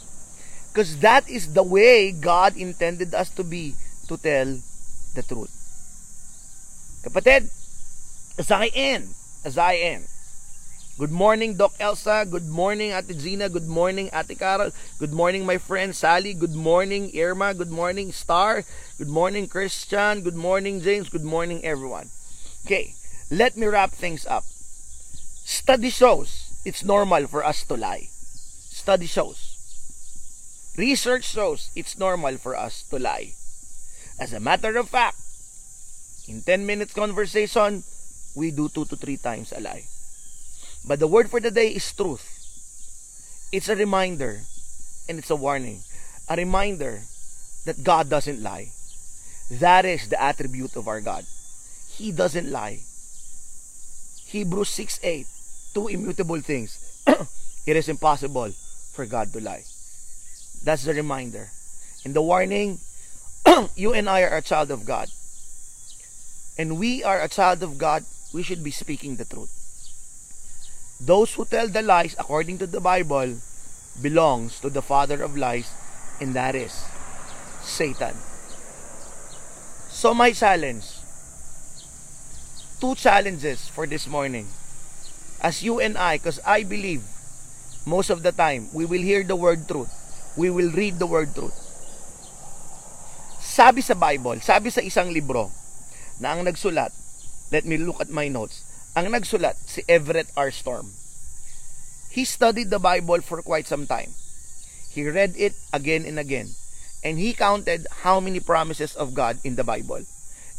Because 0.72 1.04
that 1.04 1.28
is 1.28 1.52
the 1.52 1.62
way 1.62 2.12
God 2.12 2.56
intended 2.56 3.14
us 3.14 3.28
to 3.36 3.44
be 3.44 3.76
to 4.08 4.16
tell 4.16 4.56
the 5.12 5.22
truth. 5.22 5.52
Kapatid, 7.04 7.52
as 8.40 8.50
I 8.50 8.72
am, 8.72 9.12
as 9.44 9.58
I 9.58 9.74
am. 9.92 10.08
Good 10.96 11.12
morning, 11.12 11.60
Doc 11.60 11.74
Elsa. 11.78 12.24
Good 12.24 12.48
morning, 12.48 12.92
Ate 12.92 13.12
Gina. 13.18 13.48
Good 13.48 13.68
morning, 13.68 14.08
Ate 14.12 14.38
Carol. 14.38 14.72
Good 14.98 15.12
morning, 15.12 15.44
my 15.44 15.58
friend 15.58 15.94
Sally. 15.94 16.32
Good 16.32 16.54
morning, 16.56 17.12
Irma. 17.12 17.52
Good 17.52 17.70
morning, 17.70 18.12
Star. 18.12 18.64
Good 18.96 19.08
morning, 19.12 19.48
Christian. 19.48 20.22
Good 20.22 20.36
morning, 20.36 20.80
James. 20.80 21.08
Good 21.08 21.24
morning, 21.24 21.64
everyone. 21.64 22.08
Okay, 22.64 22.94
let 23.28 23.56
me 23.56 23.66
wrap 23.66 23.92
things 23.92 24.24
up. 24.24 24.44
Study 25.44 25.90
shows 25.90 26.48
it's 26.64 26.84
normal 26.84 27.26
for 27.26 27.44
us 27.44 27.64
to 27.64 27.76
lie. 27.76 28.08
Study 28.72 29.04
shows 29.04 29.51
Research 30.76 31.24
shows 31.24 31.68
it's 31.76 31.98
normal 31.98 32.38
for 32.38 32.56
us 32.56 32.82
to 32.88 32.98
lie. 32.98 33.36
As 34.18 34.32
a 34.32 34.40
matter 34.40 34.76
of 34.78 34.88
fact, 34.88 35.20
in 36.28 36.40
10 36.40 36.64
minutes 36.64 36.94
conversation, 36.94 37.84
we 38.34 38.50
do 38.50 38.68
2 38.68 38.86
to 38.86 38.96
3 38.96 39.16
times 39.18 39.52
a 39.52 39.60
lie. 39.60 39.84
But 40.86 40.98
the 40.98 41.06
word 41.06 41.28
for 41.28 41.40
the 41.40 41.50
day 41.50 41.68
is 41.68 41.92
truth. 41.92 42.24
It's 43.52 43.68
a 43.68 43.76
reminder 43.76 44.40
and 45.08 45.18
it's 45.18 45.30
a 45.30 45.36
warning. 45.36 45.80
A 46.28 46.36
reminder 46.36 47.02
that 47.66 47.84
God 47.84 48.08
doesn't 48.08 48.42
lie. 48.42 48.72
That 49.50 49.84
is 49.84 50.08
the 50.08 50.20
attribute 50.20 50.76
of 50.76 50.88
our 50.88 51.02
God. 51.02 51.26
He 51.92 52.12
doesn't 52.12 52.50
lie. 52.50 52.80
Hebrews 54.24 54.70
6 54.70 55.00
8. 55.02 55.26
Two 55.74 55.88
immutable 55.88 56.40
things. 56.40 56.80
it 57.66 57.76
is 57.76 57.88
impossible 57.90 58.52
for 58.96 59.04
God 59.04 59.32
to 59.34 59.40
lie. 59.40 59.64
That's 60.64 60.84
the 60.84 60.94
reminder. 60.94 61.50
And 62.04 62.14
the 62.14 62.22
warning, 62.22 62.78
you 63.76 63.92
and 63.92 64.08
I 64.08 64.22
are 64.22 64.36
a 64.36 64.42
child 64.42 64.70
of 64.70 64.84
God. 64.84 65.10
And 66.56 66.78
we 66.78 67.02
are 67.02 67.20
a 67.20 67.28
child 67.28 67.62
of 67.62 67.78
God, 67.78 68.04
we 68.32 68.42
should 68.42 68.62
be 68.62 68.70
speaking 68.70 69.16
the 69.16 69.24
truth. 69.24 69.50
Those 71.00 71.34
who 71.34 71.44
tell 71.44 71.66
the 71.66 71.82
lies 71.82 72.14
according 72.18 72.58
to 72.58 72.66
the 72.66 72.80
Bible 72.80 73.38
belongs 74.00 74.60
to 74.60 74.70
the 74.70 74.82
father 74.82 75.22
of 75.22 75.36
lies, 75.36 75.70
and 76.20 76.34
that 76.34 76.54
is 76.54 76.84
Satan. 77.62 78.14
So 79.90 80.14
my 80.14 80.30
challenge, 80.32 80.86
two 82.80 82.94
challenges 82.94 83.66
for 83.68 83.86
this 83.86 84.06
morning. 84.06 84.46
As 85.40 85.62
you 85.62 85.80
and 85.80 85.98
I, 85.98 86.18
because 86.18 86.38
I 86.46 86.62
believe 86.62 87.02
most 87.84 88.10
of 88.10 88.22
the 88.22 88.30
time 88.30 88.68
we 88.72 88.84
will 88.84 89.02
hear 89.02 89.24
the 89.24 89.34
word 89.34 89.66
truth 89.66 89.90
we 90.36 90.48
will 90.48 90.70
read 90.72 90.98
the 90.98 91.06
word 91.06 91.34
truth. 91.34 91.54
Sabi 93.42 93.84
sa 93.84 93.92
Bible, 93.92 94.40
sabi 94.40 94.72
sa 94.72 94.80
isang 94.80 95.12
libro 95.12 95.52
na 96.20 96.32
ang 96.32 96.48
nagsulat, 96.48 96.92
let 97.52 97.68
me 97.68 97.76
look 97.76 98.00
at 98.00 98.08
my 98.08 98.28
notes, 98.32 98.64
ang 98.96 99.12
nagsulat 99.12 99.60
si 99.68 99.84
Everett 99.88 100.32
R. 100.36 100.48
Storm. 100.48 100.92
He 102.12 102.24
studied 102.24 102.68
the 102.68 102.80
Bible 102.80 103.20
for 103.24 103.40
quite 103.40 103.68
some 103.68 103.88
time. 103.88 104.12
He 104.92 105.08
read 105.08 105.32
it 105.36 105.56
again 105.72 106.04
and 106.04 106.20
again. 106.20 106.52
And 107.00 107.18
he 107.18 107.32
counted 107.32 107.88
how 108.04 108.20
many 108.20 108.38
promises 108.38 108.94
of 108.94 109.16
God 109.16 109.40
in 109.42 109.56
the 109.56 109.64
Bible. 109.64 110.04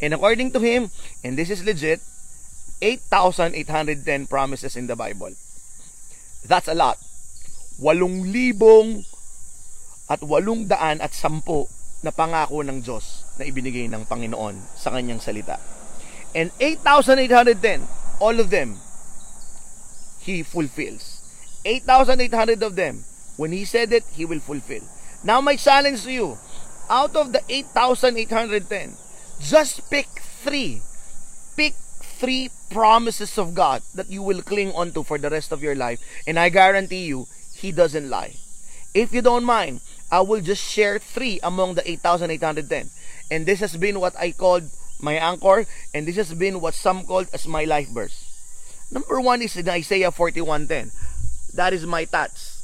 And 0.01 0.13
according 0.13 0.51
to 0.57 0.59
him, 0.59 0.89
and 1.23 1.37
this 1.37 1.53
is 1.53 1.63
legit, 1.63 2.01
8,810 2.81 4.27
promises 4.27 4.75
in 4.75 4.87
the 4.87 4.97
Bible. 4.97 5.31
That's 6.43 6.67
a 6.67 6.73
lot. 6.75 6.97
8,000 7.79 9.05
at 10.13 10.21
walong 10.21 10.69
daan 10.69 11.01
at 11.01 11.09
sampo 11.17 11.65
na 12.05 12.13
pangako 12.13 12.61
ng 12.61 12.85
Diyos 12.85 13.25
na 13.41 13.49
ibinigay 13.49 13.89
ng 13.89 14.05
Panginoon 14.05 14.77
sa 14.77 14.93
kanyang 14.93 15.17
salita. 15.17 15.57
And 16.37 16.53
8,810, 16.61 18.21
all 18.21 18.37
of 18.37 18.53
them, 18.53 18.77
He 20.21 20.45
fulfills. 20.45 21.25
8,800 21.65 22.61
of 22.61 22.77
them, 22.77 23.01
when 23.41 23.49
He 23.49 23.65
said 23.65 23.89
it, 23.89 24.05
He 24.13 24.29
will 24.29 24.43
fulfill. 24.43 24.85
Now 25.25 25.41
my 25.41 25.57
challenge 25.57 26.05
to 26.05 26.13
you, 26.13 26.29
out 26.91 27.17
of 27.17 27.33
the 27.33 27.41
8,810, 27.49 28.93
just 29.41 29.89
pick 29.89 30.07
three. 30.45 30.85
Pick 31.57 31.73
three 32.21 32.51
promises 32.69 33.37
of 33.39 33.55
God 33.55 33.81
that 33.95 34.11
you 34.11 34.21
will 34.21 34.45
cling 34.45 34.75
onto 34.77 35.01
for 35.01 35.17
the 35.17 35.29
rest 35.31 35.51
of 35.51 35.63
your 35.63 35.75
life. 35.75 36.03
And 36.27 36.37
I 36.37 36.49
guarantee 36.49 37.07
you, 37.07 37.25
He 37.55 37.71
doesn't 37.71 38.09
lie. 38.09 38.42
If 38.93 39.13
you 39.13 39.21
don't 39.21 39.43
mind, 39.43 39.81
I 40.11 40.21
will 40.21 40.41
just 40.41 40.63
share 40.63 40.99
three 40.99 41.39
among 41.41 41.73
the 41.75 41.89
8,810. 41.89 42.89
And 43.31 43.45
this 43.45 43.59
has 43.59 43.75
been 43.75 43.99
what 43.99 44.15
I 44.17 44.31
called 44.31 44.69
my 45.01 45.13
anchor, 45.13 45.65
and 45.93 46.07
this 46.07 46.15
has 46.15 46.33
been 46.33 46.61
what 46.61 46.73
some 46.73 47.03
called 47.03 47.27
as 47.33 47.47
my 47.47 47.65
life 47.65 47.89
verse. 47.89 48.29
Number 48.91 49.19
one 49.19 49.41
is 49.41 49.57
in 49.57 49.67
Isaiah 49.67 50.11
41.10. 50.11 50.93
That 51.55 51.73
is 51.73 51.85
my 51.85 52.05
thoughts. 52.05 52.61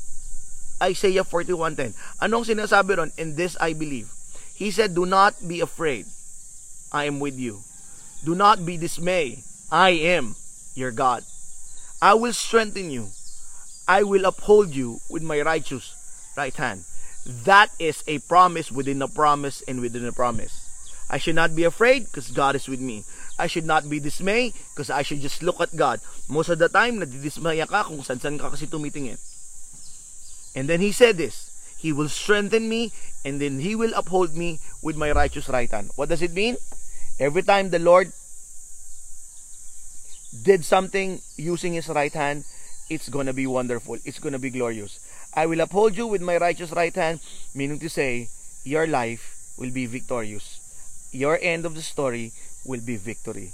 Isaiah 0.81 1.23
41.10. 1.23 1.97
Anong 2.21 2.45
sinasabi 2.45 2.97
ron? 2.97 3.11
In 3.17 3.35
this 3.35 3.57
I 3.59 3.73
believe. 3.73 4.13
He 4.53 4.69
said, 4.71 4.93
Do 4.93 5.05
not 5.05 5.35
be 5.41 5.59
afraid. 5.59 6.05
I 6.93 7.05
am 7.05 7.19
with 7.19 7.37
you. 7.37 7.61
Do 8.23 8.35
not 8.35 8.65
be 8.65 8.77
dismayed. 8.77 9.41
I 9.71 9.91
am 10.13 10.35
your 10.75 10.91
God. 10.91 11.23
I 12.01 12.13
will 12.13 12.33
strengthen 12.33 12.91
you. 12.91 13.09
I 13.87 14.03
will 14.03 14.25
uphold 14.25 14.69
you 14.69 14.99
with 15.09 15.23
my 15.23 15.41
righteous 15.41 15.98
right 16.39 16.55
hand. 16.55 16.87
That 17.43 17.75
is 17.77 17.99
a 18.07 18.23
promise 18.31 18.71
within 18.71 19.03
a 19.03 19.11
promise 19.11 19.59
and 19.67 19.83
within 19.83 20.07
a 20.07 20.15
promise. 20.15 20.63
I 21.11 21.19
should 21.19 21.35
not 21.35 21.51
be 21.55 21.67
afraid 21.67 22.07
because 22.07 22.31
God 22.31 22.55
is 22.55 22.71
with 22.71 22.79
me. 22.79 23.03
I 23.37 23.47
should 23.47 23.65
not 23.65 23.89
be 23.89 23.99
dismayed 23.99 24.53
because 24.71 24.89
I 24.89 25.01
should 25.03 25.19
just 25.19 25.43
look 25.43 25.59
at 25.59 25.75
God. 25.75 25.99
Most 26.29 26.47
of 26.47 26.59
the 26.59 26.69
time, 26.69 26.99
nadidismaya 26.99 27.67
ka 27.67 27.83
kung 27.83 27.99
saan-saan 28.05 28.39
ka 28.39 28.53
kasi 28.53 28.67
tumitingin. 28.67 29.19
And 30.55 30.69
then 30.69 30.79
he 30.79 30.91
said 30.91 31.17
this, 31.17 31.49
He 31.79 31.91
will 31.95 32.09
strengthen 32.09 32.67
me 32.67 32.91
and 33.23 33.39
then 33.39 33.59
He 33.59 33.75
will 33.75 33.95
uphold 33.95 34.35
me 34.35 34.59
with 34.83 34.99
my 34.99 35.11
righteous 35.11 35.47
right 35.49 35.69
hand. 35.69 35.91
What 35.95 36.09
does 36.09 36.21
it 36.21 36.35
mean? 36.35 36.57
Every 37.19 37.43
time 37.43 37.71
the 37.71 37.79
Lord 37.79 38.11
did 40.43 40.63
something 40.63 41.21
using 41.37 41.73
His 41.73 41.87
right 41.87 42.13
hand, 42.13 42.43
it's 42.89 43.07
gonna 43.07 43.33
be 43.33 43.47
wonderful. 43.47 43.97
It's 44.03 44.19
gonna 44.19 44.39
be 44.39 44.49
glorious. 44.49 44.99
I 45.33 45.45
will 45.45 45.61
uphold 45.61 45.95
you 45.95 46.07
with 46.07 46.21
my 46.21 46.37
righteous 46.37 46.71
right 46.71 46.95
hand, 46.95 47.19
meaning 47.53 47.79
to 47.79 47.89
say, 47.89 48.29
your 48.65 48.87
life 48.87 49.53
will 49.57 49.71
be 49.71 49.85
victorious. 49.85 50.59
Your 51.11 51.37
end 51.41 51.65
of 51.65 51.75
the 51.75 51.81
story 51.81 52.31
will 52.65 52.81
be 52.81 52.97
victory. 52.97 53.53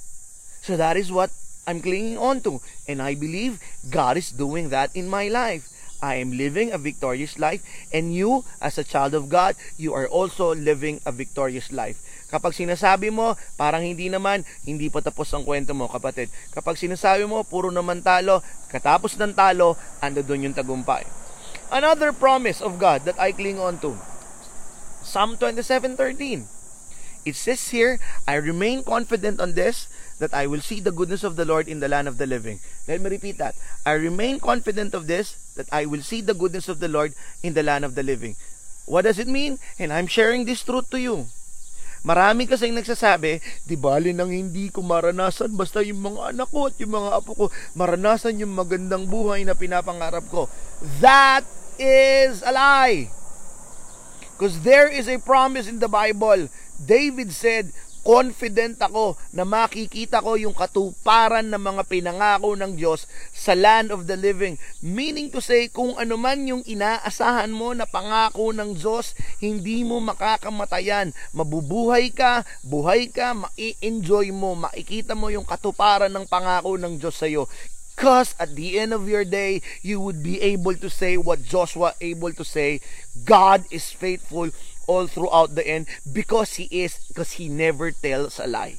So 0.61 0.77
that 0.77 0.97
is 0.97 1.11
what 1.11 1.31
I'm 1.67 1.81
clinging 1.81 2.17
on 2.17 2.41
to. 2.41 2.61
And 2.87 3.01
I 3.01 3.15
believe 3.15 3.59
God 3.89 4.17
is 4.17 4.31
doing 4.31 4.69
that 4.69 4.95
in 4.95 5.09
my 5.09 5.27
life. 5.27 5.69
I 6.01 6.15
am 6.21 6.37
living 6.37 6.71
a 6.71 6.77
victorious 6.77 7.39
life. 7.39 7.63
And 7.93 8.13
you, 8.13 8.45
as 8.61 8.77
a 8.77 8.83
child 8.83 9.13
of 9.13 9.29
God, 9.29 9.55
you 9.77 9.93
are 9.93 10.07
also 10.07 10.53
living 10.53 11.01
a 11.05 11.11
victorious 11.11 11.71
life. 11.71 11.97
Kapag 12.29 12.53
sinasabi 12.53 13.09
mo, 13.13 13.37
parang 13.55 13.85
hindi 13.85 14.11
naman, 14.11 14.43
hindi 14.65 14.89
pa 14.89 14.99
tapos 14.99 15.31
ang 15.33 15.45
kwento 15.45 15.71
mo, 15.71 15.87
kapatid. 15.87 16.29
Kapag 16.51 16.77
sinasabi 16.77 17.25
mo, 17.25 17.45
puro 17.45 17.71
naman 17.71 18.03
talo, 18.03 18.43
katapos 18.69 19.15
ng 19.17 19.33
talo, 19.33 19.79
ando 20.03 20.21
doon 20.21 20.51
yung 20.51 20.57
tagumpay. 20.57 21.24
Another 21.75 22.15
promise 22.15 22.63
of 22.63 22.79
God 22.79 23.03
that 23.03 23.19
I 23.19 23.35
cling 23.35 23.59
on 23.59 23.83
to. 23.83 23.99
Psalm 25.03 25.35
27:13. 25.35 26.47
It 27.27 27.35
says 27.35 27.67
here, 27.67 27.99
I 28.23 28.39
remain 28.39 28.79
confident 28.79 29.43
on 29.43 29.59
this 29.59 29.91
that 30.23 30.31
I 30.31 30.47
will 30.47 30.63
see 30.63 30.79
the 30.79 30.95
goodness 30.95 31.27
of 31.27 31.35
the 31.35 31.43
Lord 31.43 31.67
in 31.67 31.83
the 31.83 31.91
land 31.91 32.07
of 32.07 32.15
the 32.15 32.31
living. 32.31 32.63
Let 32.87 33.03
me 33.03 33.11
repeat 33.11 33.35
that. 33.43 33.59
I 33.83 33.99
remain 33.99 34.39
confident 34.39 34.95
of 34.95 35.11
this 35.11 35.35
that 35.59 35.67
I 35.67 35.83
will 35.83 35.99
see 35.99 36.23
the 36.23 36.37
goodness 36.37 36.71
of 36.71 36.79
the 36.79 36.87
Lord 36.87 37.11
in 37.43 37.59
the 37.59 37.65
land 37.65 37.83
of 37.83 37.99
the 37.99 38.07
living. 38.07 38.39
What 38.87 39.03
does 39.03 39.19
it 39.19 39.27
mean? 39.27 39.59
And 39.75 39.91
I'm 39.91 40.07
sharing 40.07 40.47
this 40.47 40.63
truth 40.63 40.87
to 40.95 41.01
you. 41.01 41.27
Marami 42.07 42.47
kasi 42.47 42.71
nagsasabi, 42.71 43.43
di 43.67 43.75
bali 43.75 44.15
nang 44.15 44.31
hindi 44.31 44.71
ko 44.71 44.79
maranasan 44.79 45.51
basta 45.59 45.83
yung 45.83 46.07
mga 46.07 46.37
anak 46.37 46.47
ko 46.53 46.71
at 46.71 46.77
yung 46.79 46.93
mga 46.93 47.09
apo 47.19 47.31
ko 47.35 47.45
maranasan 47.75 48.39
yung 48.39 48.55
magandang 48.55 49.09
buhay 49.09 49.43
na 49.43 49.57
pinapangarap 49.57 50.23
ko. 50.31 50.47
That 51.03 51.43
is 51.79 52.43
a 52.43 52.51
lie. 52.51 53.11
Because 54.35 54.61
there 54.61 54.91
is 54.91 55.07
a 55.07 55.19
promise 55.19 55.67
in 55.67 55.79
the 55.79 55.87
Bible. 55.87 56.51
David 56.75 57.31
said, 57.31 57.71
confident 58.05 58.77
ako 58.77 59.17
na 59.33 59.41
makikita 59.41 60.21
ko 60.21 60.37
yung 60.37 60.53
katuparan 60.53 61.49
ng 61.49 61.57
mga 61.57 61.83
pinangako 61.89 62.53
ng 62.53 62.77
Diyos 62.77 63.09
sa 63.33 63.57
land 63.57 63.89
of 63.89 64.05
the 64.05 64.13
living. 64.13 64.61
Meaning 64.85 65.33
to 65.33 65.41
say, 65.41 65.73
kung 65.73 65.97
ano 65.97 66.13
man 66.13 66.45
yung 66.45 66.61
inaasahan 66.69 67.49
mo 67.49 67.73
na 67.73 67.89
pangako 67.89 68.53
ng 68.53 68.77
Diyos, 68.77 69.17
hindi 69.41 69.81
mo 69.81 69.97
makakamatayan. 70.05 71.17
Mabubuhay 71.33 72.13
ka, 72.13 72.45
buhay 72.61 73.09
ka, 73.09 73.33
mai-enjoy 73.33 74.29
mo, 74.29 74.53
makikita 74.53 75.17
mo 75.17 75.33
yung 75.33 75.43
katuparan 75.43 76.13
ng 76.13 76.29
pangako 76.29 76.77
ng 76.77 77.01
Diyos 77.01 77.17
sa 77.17 77.25
iyo. 77.25 77.49
Because 77.95 78.35
at 78.39 78.55
the 78.55 78.77
end 78.77 78.93
of 78.93 79.07
your 79.07 79.23
day, 79.23 79.61
you 79.81 79.99
would 80.01 80.21
be 80.21 80.41
able 80.41 80.75
to 80.75 80.89
say 80.89 81.15
what 81.15 81.43
Joshua 81.43 81.93
able 82.01 82.33
to 82.33 82.43
say, 82.43 82.81
God 83.23 83.63
is 83.71 83.89
faithful 83.89 84.51
all 84.85 85.07
throughout 85.07 85.55
the 85.55 85.65
end 85.65 85.87
because 86.11 86.55
he 86.55 86.67
is 86.69 86.99
because 87.07 87.33
he 87.33 87.49
never 87.49 87.91
tells 87.91 88.39
a 88.39 88.47
lie. 88.47 88.77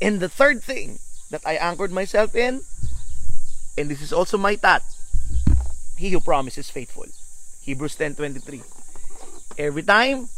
And 0.00 0.20
the 0.20 0.28
third 0.28 0.62
thing 0.62 0.98
that 1.30 1.42
I 1.46 1.56
anchored 1.56 1.90
myself 1.90 2.34
in, 2.36 2.60
and 3.76 3.88
this 3.88 4.02
is 4.02 4.12
also 4.12 4.36
my 4.36 4.56
thought, 4.56 4.84
he 5.96 6.10
who 6.10 6.20
promises 6.20 6.70
faithful. 6.70 7.06
Hebrews 7.62 7.96
10:23. 7.96 8.62
Every 9.58 9.82
time 9.82 10.28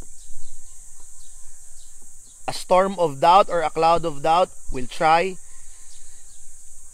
a 2.47 2.55
storm 2.55 2.97
of 2.99 3.21
doubt 3.21 3.51
or 3.51 3.61
a 3.61 3.71
cloud 3.71 4.07
of 4.07 4.23
doubt 4.23 4.49
will 4.73 4.87
try 4.87 5.37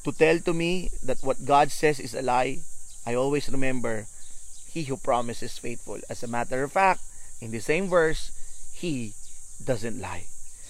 to 0.05 0.13
tell 0.13 0.39
to 0.41 0.53
me 0.53 0.91
that 1.03 1.25
what 1.25 1.45
God 1.45 1.73
says 1.73 1.99
is 1.99 2.15
a 2.15 2.23
lie, 2.23 2.61
I 3.07 3.15
always 3.15 3.49
remember 3.49 4.07
he 4.71 4.85
who 4.85 4.97
promises 4.97 5.59
faithful. 5.59 5.99
As 6.09 6.23
a 6.23 6.29
matter 6.29 6.63
of 6.63 6.73
fact, 6.73 7.01
in 7.41 7.51
the 7.51 7.61
same 7.61 7.89
verse, 7.89 8.31
he 8.73 9.15
doesn't 9.63 10.01
lie. 10.01 10.25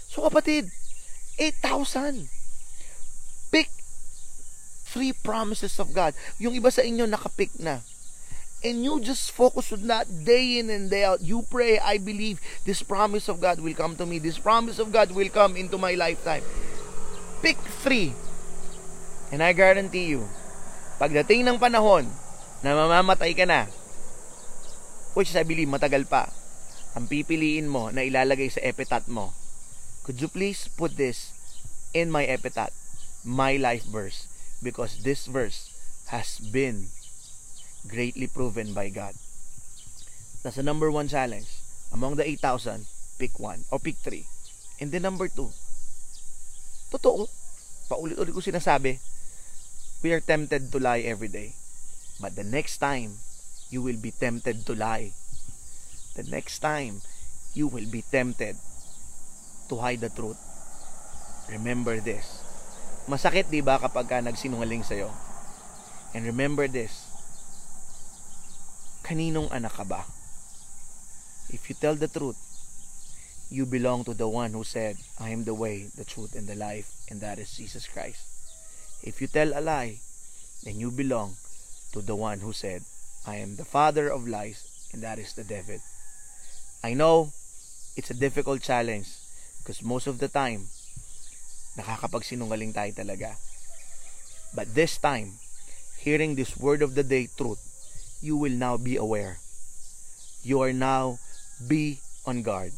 So 0.09 0.23
kapatid, 0.23 0.71
8,000. 1.38 2.29
Pick 3.50 3.69
three 4.87 5.12
promises 5.12 5.79
of 5.79 5.91
God. 5.95 6.14
Yung 6.38 6.55
iba 6.55 6.71
sa 6.71 6.83
inyo 6.83 7.11
nakapick 7.11 7.59
na. 7.59 7.83
And 8.64 8.81
you 8.81 8.97
just 9.00 9.35
focus 9.35 9.75
on 9.75 9.87
that 9.93 10.09
day 10.25 10.57
in 10.59 10.71
and 10.71 10.88
day 10.88 11.05
out. 11.05 11.21
You 11.21 11.45
pray, 11.50 11.79
I 11.79 11.99
believe 11.99 12.41
this 12.64 12.81
promise 12.81 13.29
of 13.29 13.41
God 13.41 13.61
will 13.61 13.75
come 13.75 13.97
to 13.97 14.07
me. 14.07 14.17
This 14.19 14.38
promise 14.38 14.79
of 14.79 14.88
God 14.88 15.12
will 15.12 15.29
come 15.29 15.57
into 15.57 15.76
my 15.76 15.93
lifetime. 15.93 16.43
Pick 17.43 17.59
three. 17.85 18.14
And 19.35 19.43
I 19.43 19.50
guarantee 19.50 20.14
you, 20.14 20.31
pagdating 21.03 21.43
ng 21.43 21.59
panahon 21.59 22.07
na 22.62 22.71
mamamatay 22.71 23.35
ka 23.35 23.43
na, 23.43 23.67
which 25.19 25.35
I 25.35 25.43
believe 25.43 25.67
matagal 25.67 26.07
pa, 26.07 26.31
ang 26.95 27.11
pipiliin 27.11 27.67
mo 27.67 27.91
na 27.91 28.07
ilalagay 28.07 28.47
sa 28.47 28.62
epitaph 28.62 29.11
mo. 29.11 29.35
Could 30.07 30.23
you 30.23 30.31
please 30.31 30.71
put 30.79 30.95
this 30.95 31.35
in 31.91 32.14
my 32.14 32.23
epitaph, 32.31 32.71
my 33.26 33.59
life 33.59 33.83
verse, 33.91 34.31
because 34.62 35.03
this 35.03 35.26
verse 35.26 35.75
has 36.14 36.38
been 36.38 36.95
greatly 37.91 38.31
proven 38.31 38.71
by 38.71 38.87
God. 38.87 39.19
That's 40.47 40.62
the 40.62 40.62
number 40.62 40.95
one 40.95 41.11
challenge. 41.11 41.50
Among 41.91 42.14
the 42.14 42.26
8,000, 42.38 42.87
pick 43.19 43.43
one 43.43 43.67
or 43.75 43.83
pick 43.83 43.99
three. 43.99 44.31
And 44.79 44.95
then 44.95 45.03
number 45.03 45.26
two, 45.26 45.50
totoo, 46.95 47.26
paulit-ulit 47.91 48.31
ko 48.31 48.38
sinasabi, 48.38 49.03
we 50.05 50.13
are 50.13 50.21
tempted 50.21 50.69
to 50.69 50.77
lie 50.77 51.01
every 51.01 51.33
day. 51.33 51.57
But 52.21 52.37
the 52.37 52.45
next 52.45 52.77
time 52.77 53.25
you 53.73 53.81
will 53.81 53.97
be 53.97 54.13
tempted 54.13 54.69
to 54.69 54.77
lie. 54.77 55.17
The 56.14 56.23
next 56.31 56.61
time, 56.61 57.03
you 57.59 57.67
will 57.67 57.90
be 57.90 58.07
tempted 58.07 58.55
to 59.67 59.75
hide 59.75 59.99
the 59.99 60.14
truth. 60.14 60.38
Remember 61.51 61.99
this. 61.99 62.38
Masakit 63.11 63.51
'di 63.51 63.67
ba 63.67 63.83
kapag 63.83 64.07
ka 64.07 64.23
nagsinungaling 64.23 64.87
sa 64.87 64.95
iyo? 64.95 65.11
And 66.14 66.23
remember 66.23 66.71
this. 66.71 67.11
Kaninong 69.03 69.51
anak 69.51 69.75
ka 69.75 69.83
ba? 69.83 70.07
If 71.51 71.67
you 71.67 71.75
tell 71.75 71.99
the 71.99 72.09
truth, 72.09 72.38
you 73.51 73.67
belong 73.67 74.07
to 74.07 74.14
the 74.14 74.31
one 74.31 74.55
who 74.55 74.62
said, 74.62 74.97
I 75.19 75.35
am 75.35 75.45
the 75.45 75.53
way, 75.53 75.90
the 75.99 76.07
truth, 76.07 76.38
and 76.38 76.47
the 76.47 76.57
life, 76.57 76.95
and 77.11 77.21
that 77.21 77.43
is 77.43 77.53
Jesus 77.53 77.90
Christ. 77.90 78.34
If 79.05 79.21
you 79.21 79.29
tell 79.29 79.53
a 79.53 79.61
lie, 79.61 80.01
then 80.64 80.81
you 80.81 80.90
belong 80.90 81.37
to 81.93 82.01
the 82.01 82.17
one 82.17 82.40
who 82.40 82.57
said, 82.57 82.81
I 83.29 83.37
am 83.37 83.57
the 83.57 83.69
father 83.69 84.09
of 84.09 84.27
lies, 84.27 84.64
and 84.97 85.05
that 85.05 85.21
is 85.21 85.37
the 85.37 85.45
devil. 85.45 85.77
I 86.83 86.97
know 86.97 87.29
it's 87.97 88.09
a 88.09 88.17
difficult 88.17 88.62
challenge 88.64 89.12
because 89.61 89.85
most 89.85 90.09
of 90.09 90.25
the 90.25 90.29
time, 90.33 90.73
nakakapagsinungaling 91.77 92.73
tayo 92.73 92.97
talaga. 92.97 93.37
But 94.57 94.73
this 94.73 94.97
time, 94.97 95.37
hearing 96.01 96.33
this 96.35 96.57
word 96.57 96.81
of 96.81 96.97
the 96.97 97.05
day 97.05 97.29
truth, 97.29 97.61
you 98.25 98.40
will 98.40 98.57
now 98.57 98.81
be 98.81 98.97
aware. 98.97 99.37
You 100.40 100.64
are 100.64 100.73
now 100.73 101.21
be 101.61 102.01
on 102.25 102.40
guard. 102.40 102.73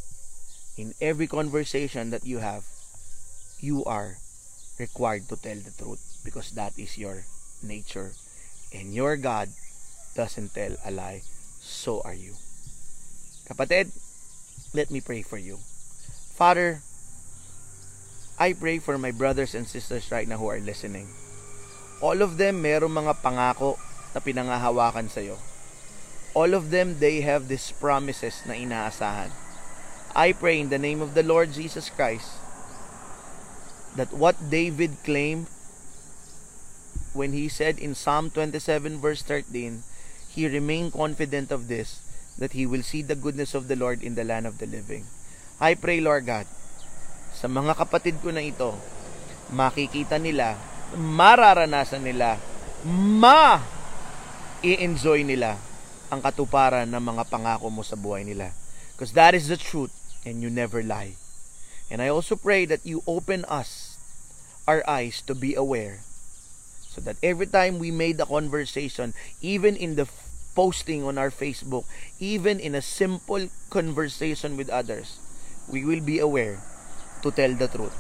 In 0.75 0.91
every 1.01 1.31
conversation 1.31 2.11
that 2.11 2.27
you 2.27 2.43
have, 2.43 2.67
you 3.63 3.87
are 3.87 4.19
required 4.79 5.29
to 5.29 5.37
tell 5.37 5.57
the 5.57 5.73
truth 5.77 6.21
because 6.25 6.53
that 6.53 6.73
is 6.79 6.99
your 6.99 7.25
nature. 7.63 8.13
And 8.75 8.93
your 8.93 9.17
God 9.17 9.49
doesn't 10.15 10.55
tell 10.55 10.77
a 10.85 10.91
lie, 10.91 11.23
so 11.61 12.03
are 12.05 12.15
you. 12.17 12.35
Kapatid, 13.49 13.93
let 14.75 14.91
me 14.91 15.01
pray 15.01 15.23
for 15.23 15.39
you. 15.39 15.59
Father, 16.35 16.83
I 18.39 18.53
pray 18.53 18.79
for 18.79 18.99
my 18.99 19.13
brothers 19.13 19.55
and 19.55 19.67
sisters 19.67 20.11
right 20.13 20.29
now 20.29 20.37
who 20.37 20.49
are 20.49 20.61
listening. 20.61 21.09
All 22.03 22.21
of 22.21 22.37
them 22.37 22.61
meron 22.61 22.93
mga 22.93 23.25
pangako 23.25 23.81
na 24.13 24.21
pinangahawakan 24.21 25.09
sa 25.09 25.25
iyo. 25.25 25.41
All 26.37 26.53
of 26.53 26.69
them, 26.69 27.01
they 27.01 27.25
have 27.25 27.49
these 27.49 27.73
promises 27.81 28.45
na 28.45 28.53
inaasahan. 28.53 29.33
I 30.13 30.37
pray 30.37 30.61
in 30.61 30.69
the 30.69 30.77
name 30.77 31.01
of 31.01 31.17
the 31.17 31.25
Lord 31.25 31.57
Jesus 31.57 31.89
Christ 31.89 32.46
that 33.97 34.13
what 34.13 34.37
David 34.53 35.01
claimed 35.03 35.49
when 37.17 37.33
he 37.33 37.49
said 37.49 37.81
in 37.81 37.97
Psalm 37.97 38.29
27 38.31 39.01
verse 39.01 39.25
13, 39.25 39.83
he 40.29 40.45
remained 40.45 40.93
confident 40.93 41.49
of 41.49 41.69
this, 41.69 42.05
that 42.37 42.53
he 42.53 42.69
will 42.69 42.85
see 42.85 43.01
the 43.01 43.17
goodness 43.17 43.57
of 43.57 43.69
the 43.69 43.77
Lord 43.77 44.05
in 44.05 44.15
the 44.15 44.25
land 44.25 44.45
of 44.45 44.61
the 44.61 44.69
living. 44.69 45.09
I 45.57 45.73
pray, 45.73 46.05
Lord 46.05 46.29
God, 46.29 46.45
sa 47.33 47.49
mga 47.49 47.73
kapatid 47.81 48.21
ko 48.21 48.29
na 48.29 48.45
ito, 48.45 48.77
makikita 49.49 50.21
nila, 50.21 50.61
mararanasan 50.93 52.05
nila, 52.05 52.37
ma 52.85 53.65
i-enjoy 54.61 55.25
nila 55.25 55.57
ang 56.13 56.21
katuparan 56.21 56.87
ng 56.87 57.03
mga 57.03 57.25
pangako 57.33 57.73
mo 57.73 57.81
sa 57.81 57.97
buhay 57.97 58.23
nila. 58.29 58.53
Because 58.93 59.17
that 59.17 59.33
is 59.33 59.49
the 59.49 59.57
truth 59.57 59.93
and 60.25 60.45
you 60.45 60.53
never 60.53 60.85
lie. 60.85 61.17
And 61.89 62.03
I 62.03 62.11
also 62.11 62.35
pray 62.35 62.67
that 62.67 62.83
you 62.83 63.03
open 63.07 63.47
us, 63.47 63.86
our 64.67 64.83
eyes, 64.89 65.23
to 65.27 65.35
be 65.35 65.55
aware 65.55 66.03
so 66.97 67.05
that 67.05 67.21
every 67.23 67.45
time 67.45 67.77
we 67.79 67.93
made 67.93 68.17
a 68.17 68.25
conversation, 68.25 69.13
even 69.45 69.77
in 69.77 70.01
the 70.01 70.09
posting 70.57 71.05
on 71.05 71.21
our 71.21 71.29
Facebook, 71.29 71.85
even 72.17 72.57
in 72.57 72.75
a 72.75 72.81
simple 72.81 73.53
conversation 73.69 74.57
with 74.57 74.73
others, 74.73 75.21
we 75.69 75.85
will 75.85 76.01
be 76.01 76.19
aware 76.19 76.57
to 77.21 77.29
tell 77.31 77.53
the 77.53 77.69
truth. 77.69 77.93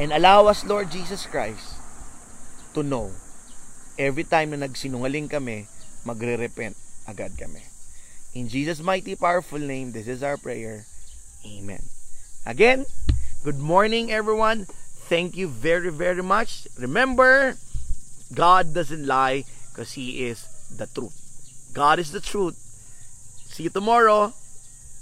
And 0.00 0.08
allow 0.08 0.48
us, 0.48 0.64
Lord 0.64 0.88
Jesus 0.90 1.28
Christ, 1.28 1.76
to 2.72 2.80
know 2.80 3.12
every 4.00 4.24
time 4.24 4.56
na 4.56 4.64
nagsinungaling 4.64 5.28
kami, 5.28 5.68
magre-repent 6.08 6.72
agad 7.04 7.36
kami. 7.36 7.60
In 8.32 8.48
Jesus' 8.48 8.80
mighty 8.80 9.12
powerful 9.20 9.60
name, 9.60 9.92
this 9.92 10.08
is 10.08 10.24
our 10.24 10.40
prayer. 10.40 10.88
Amen. 11.44 11.84
Again, 12.48 12.88
good 13.44 13.60
morning 13.60 14.08
everyone. 14.08 14.64
Thank 15.08 15.36
you 15.36 15.48
very, 15.48 15.90
very 15.90 16.22
much. 16.22 16.66
Remember, 16.78 17.56
God 18.34 18.72
doesn't 18.72 19.06
lie 19.06 19.44
because 19.70 19.92
He 19.92 20.26
is 20.26 20.46
the 20.76 20.86
truth. 20.86 21.70
God 21.74 21.98
is 21.98 22.12
the 22.12 22.20
truth. 22.20 22.56
See 23.48 23.64
you 23.64 23.70
tomorrow. 23.70 24.32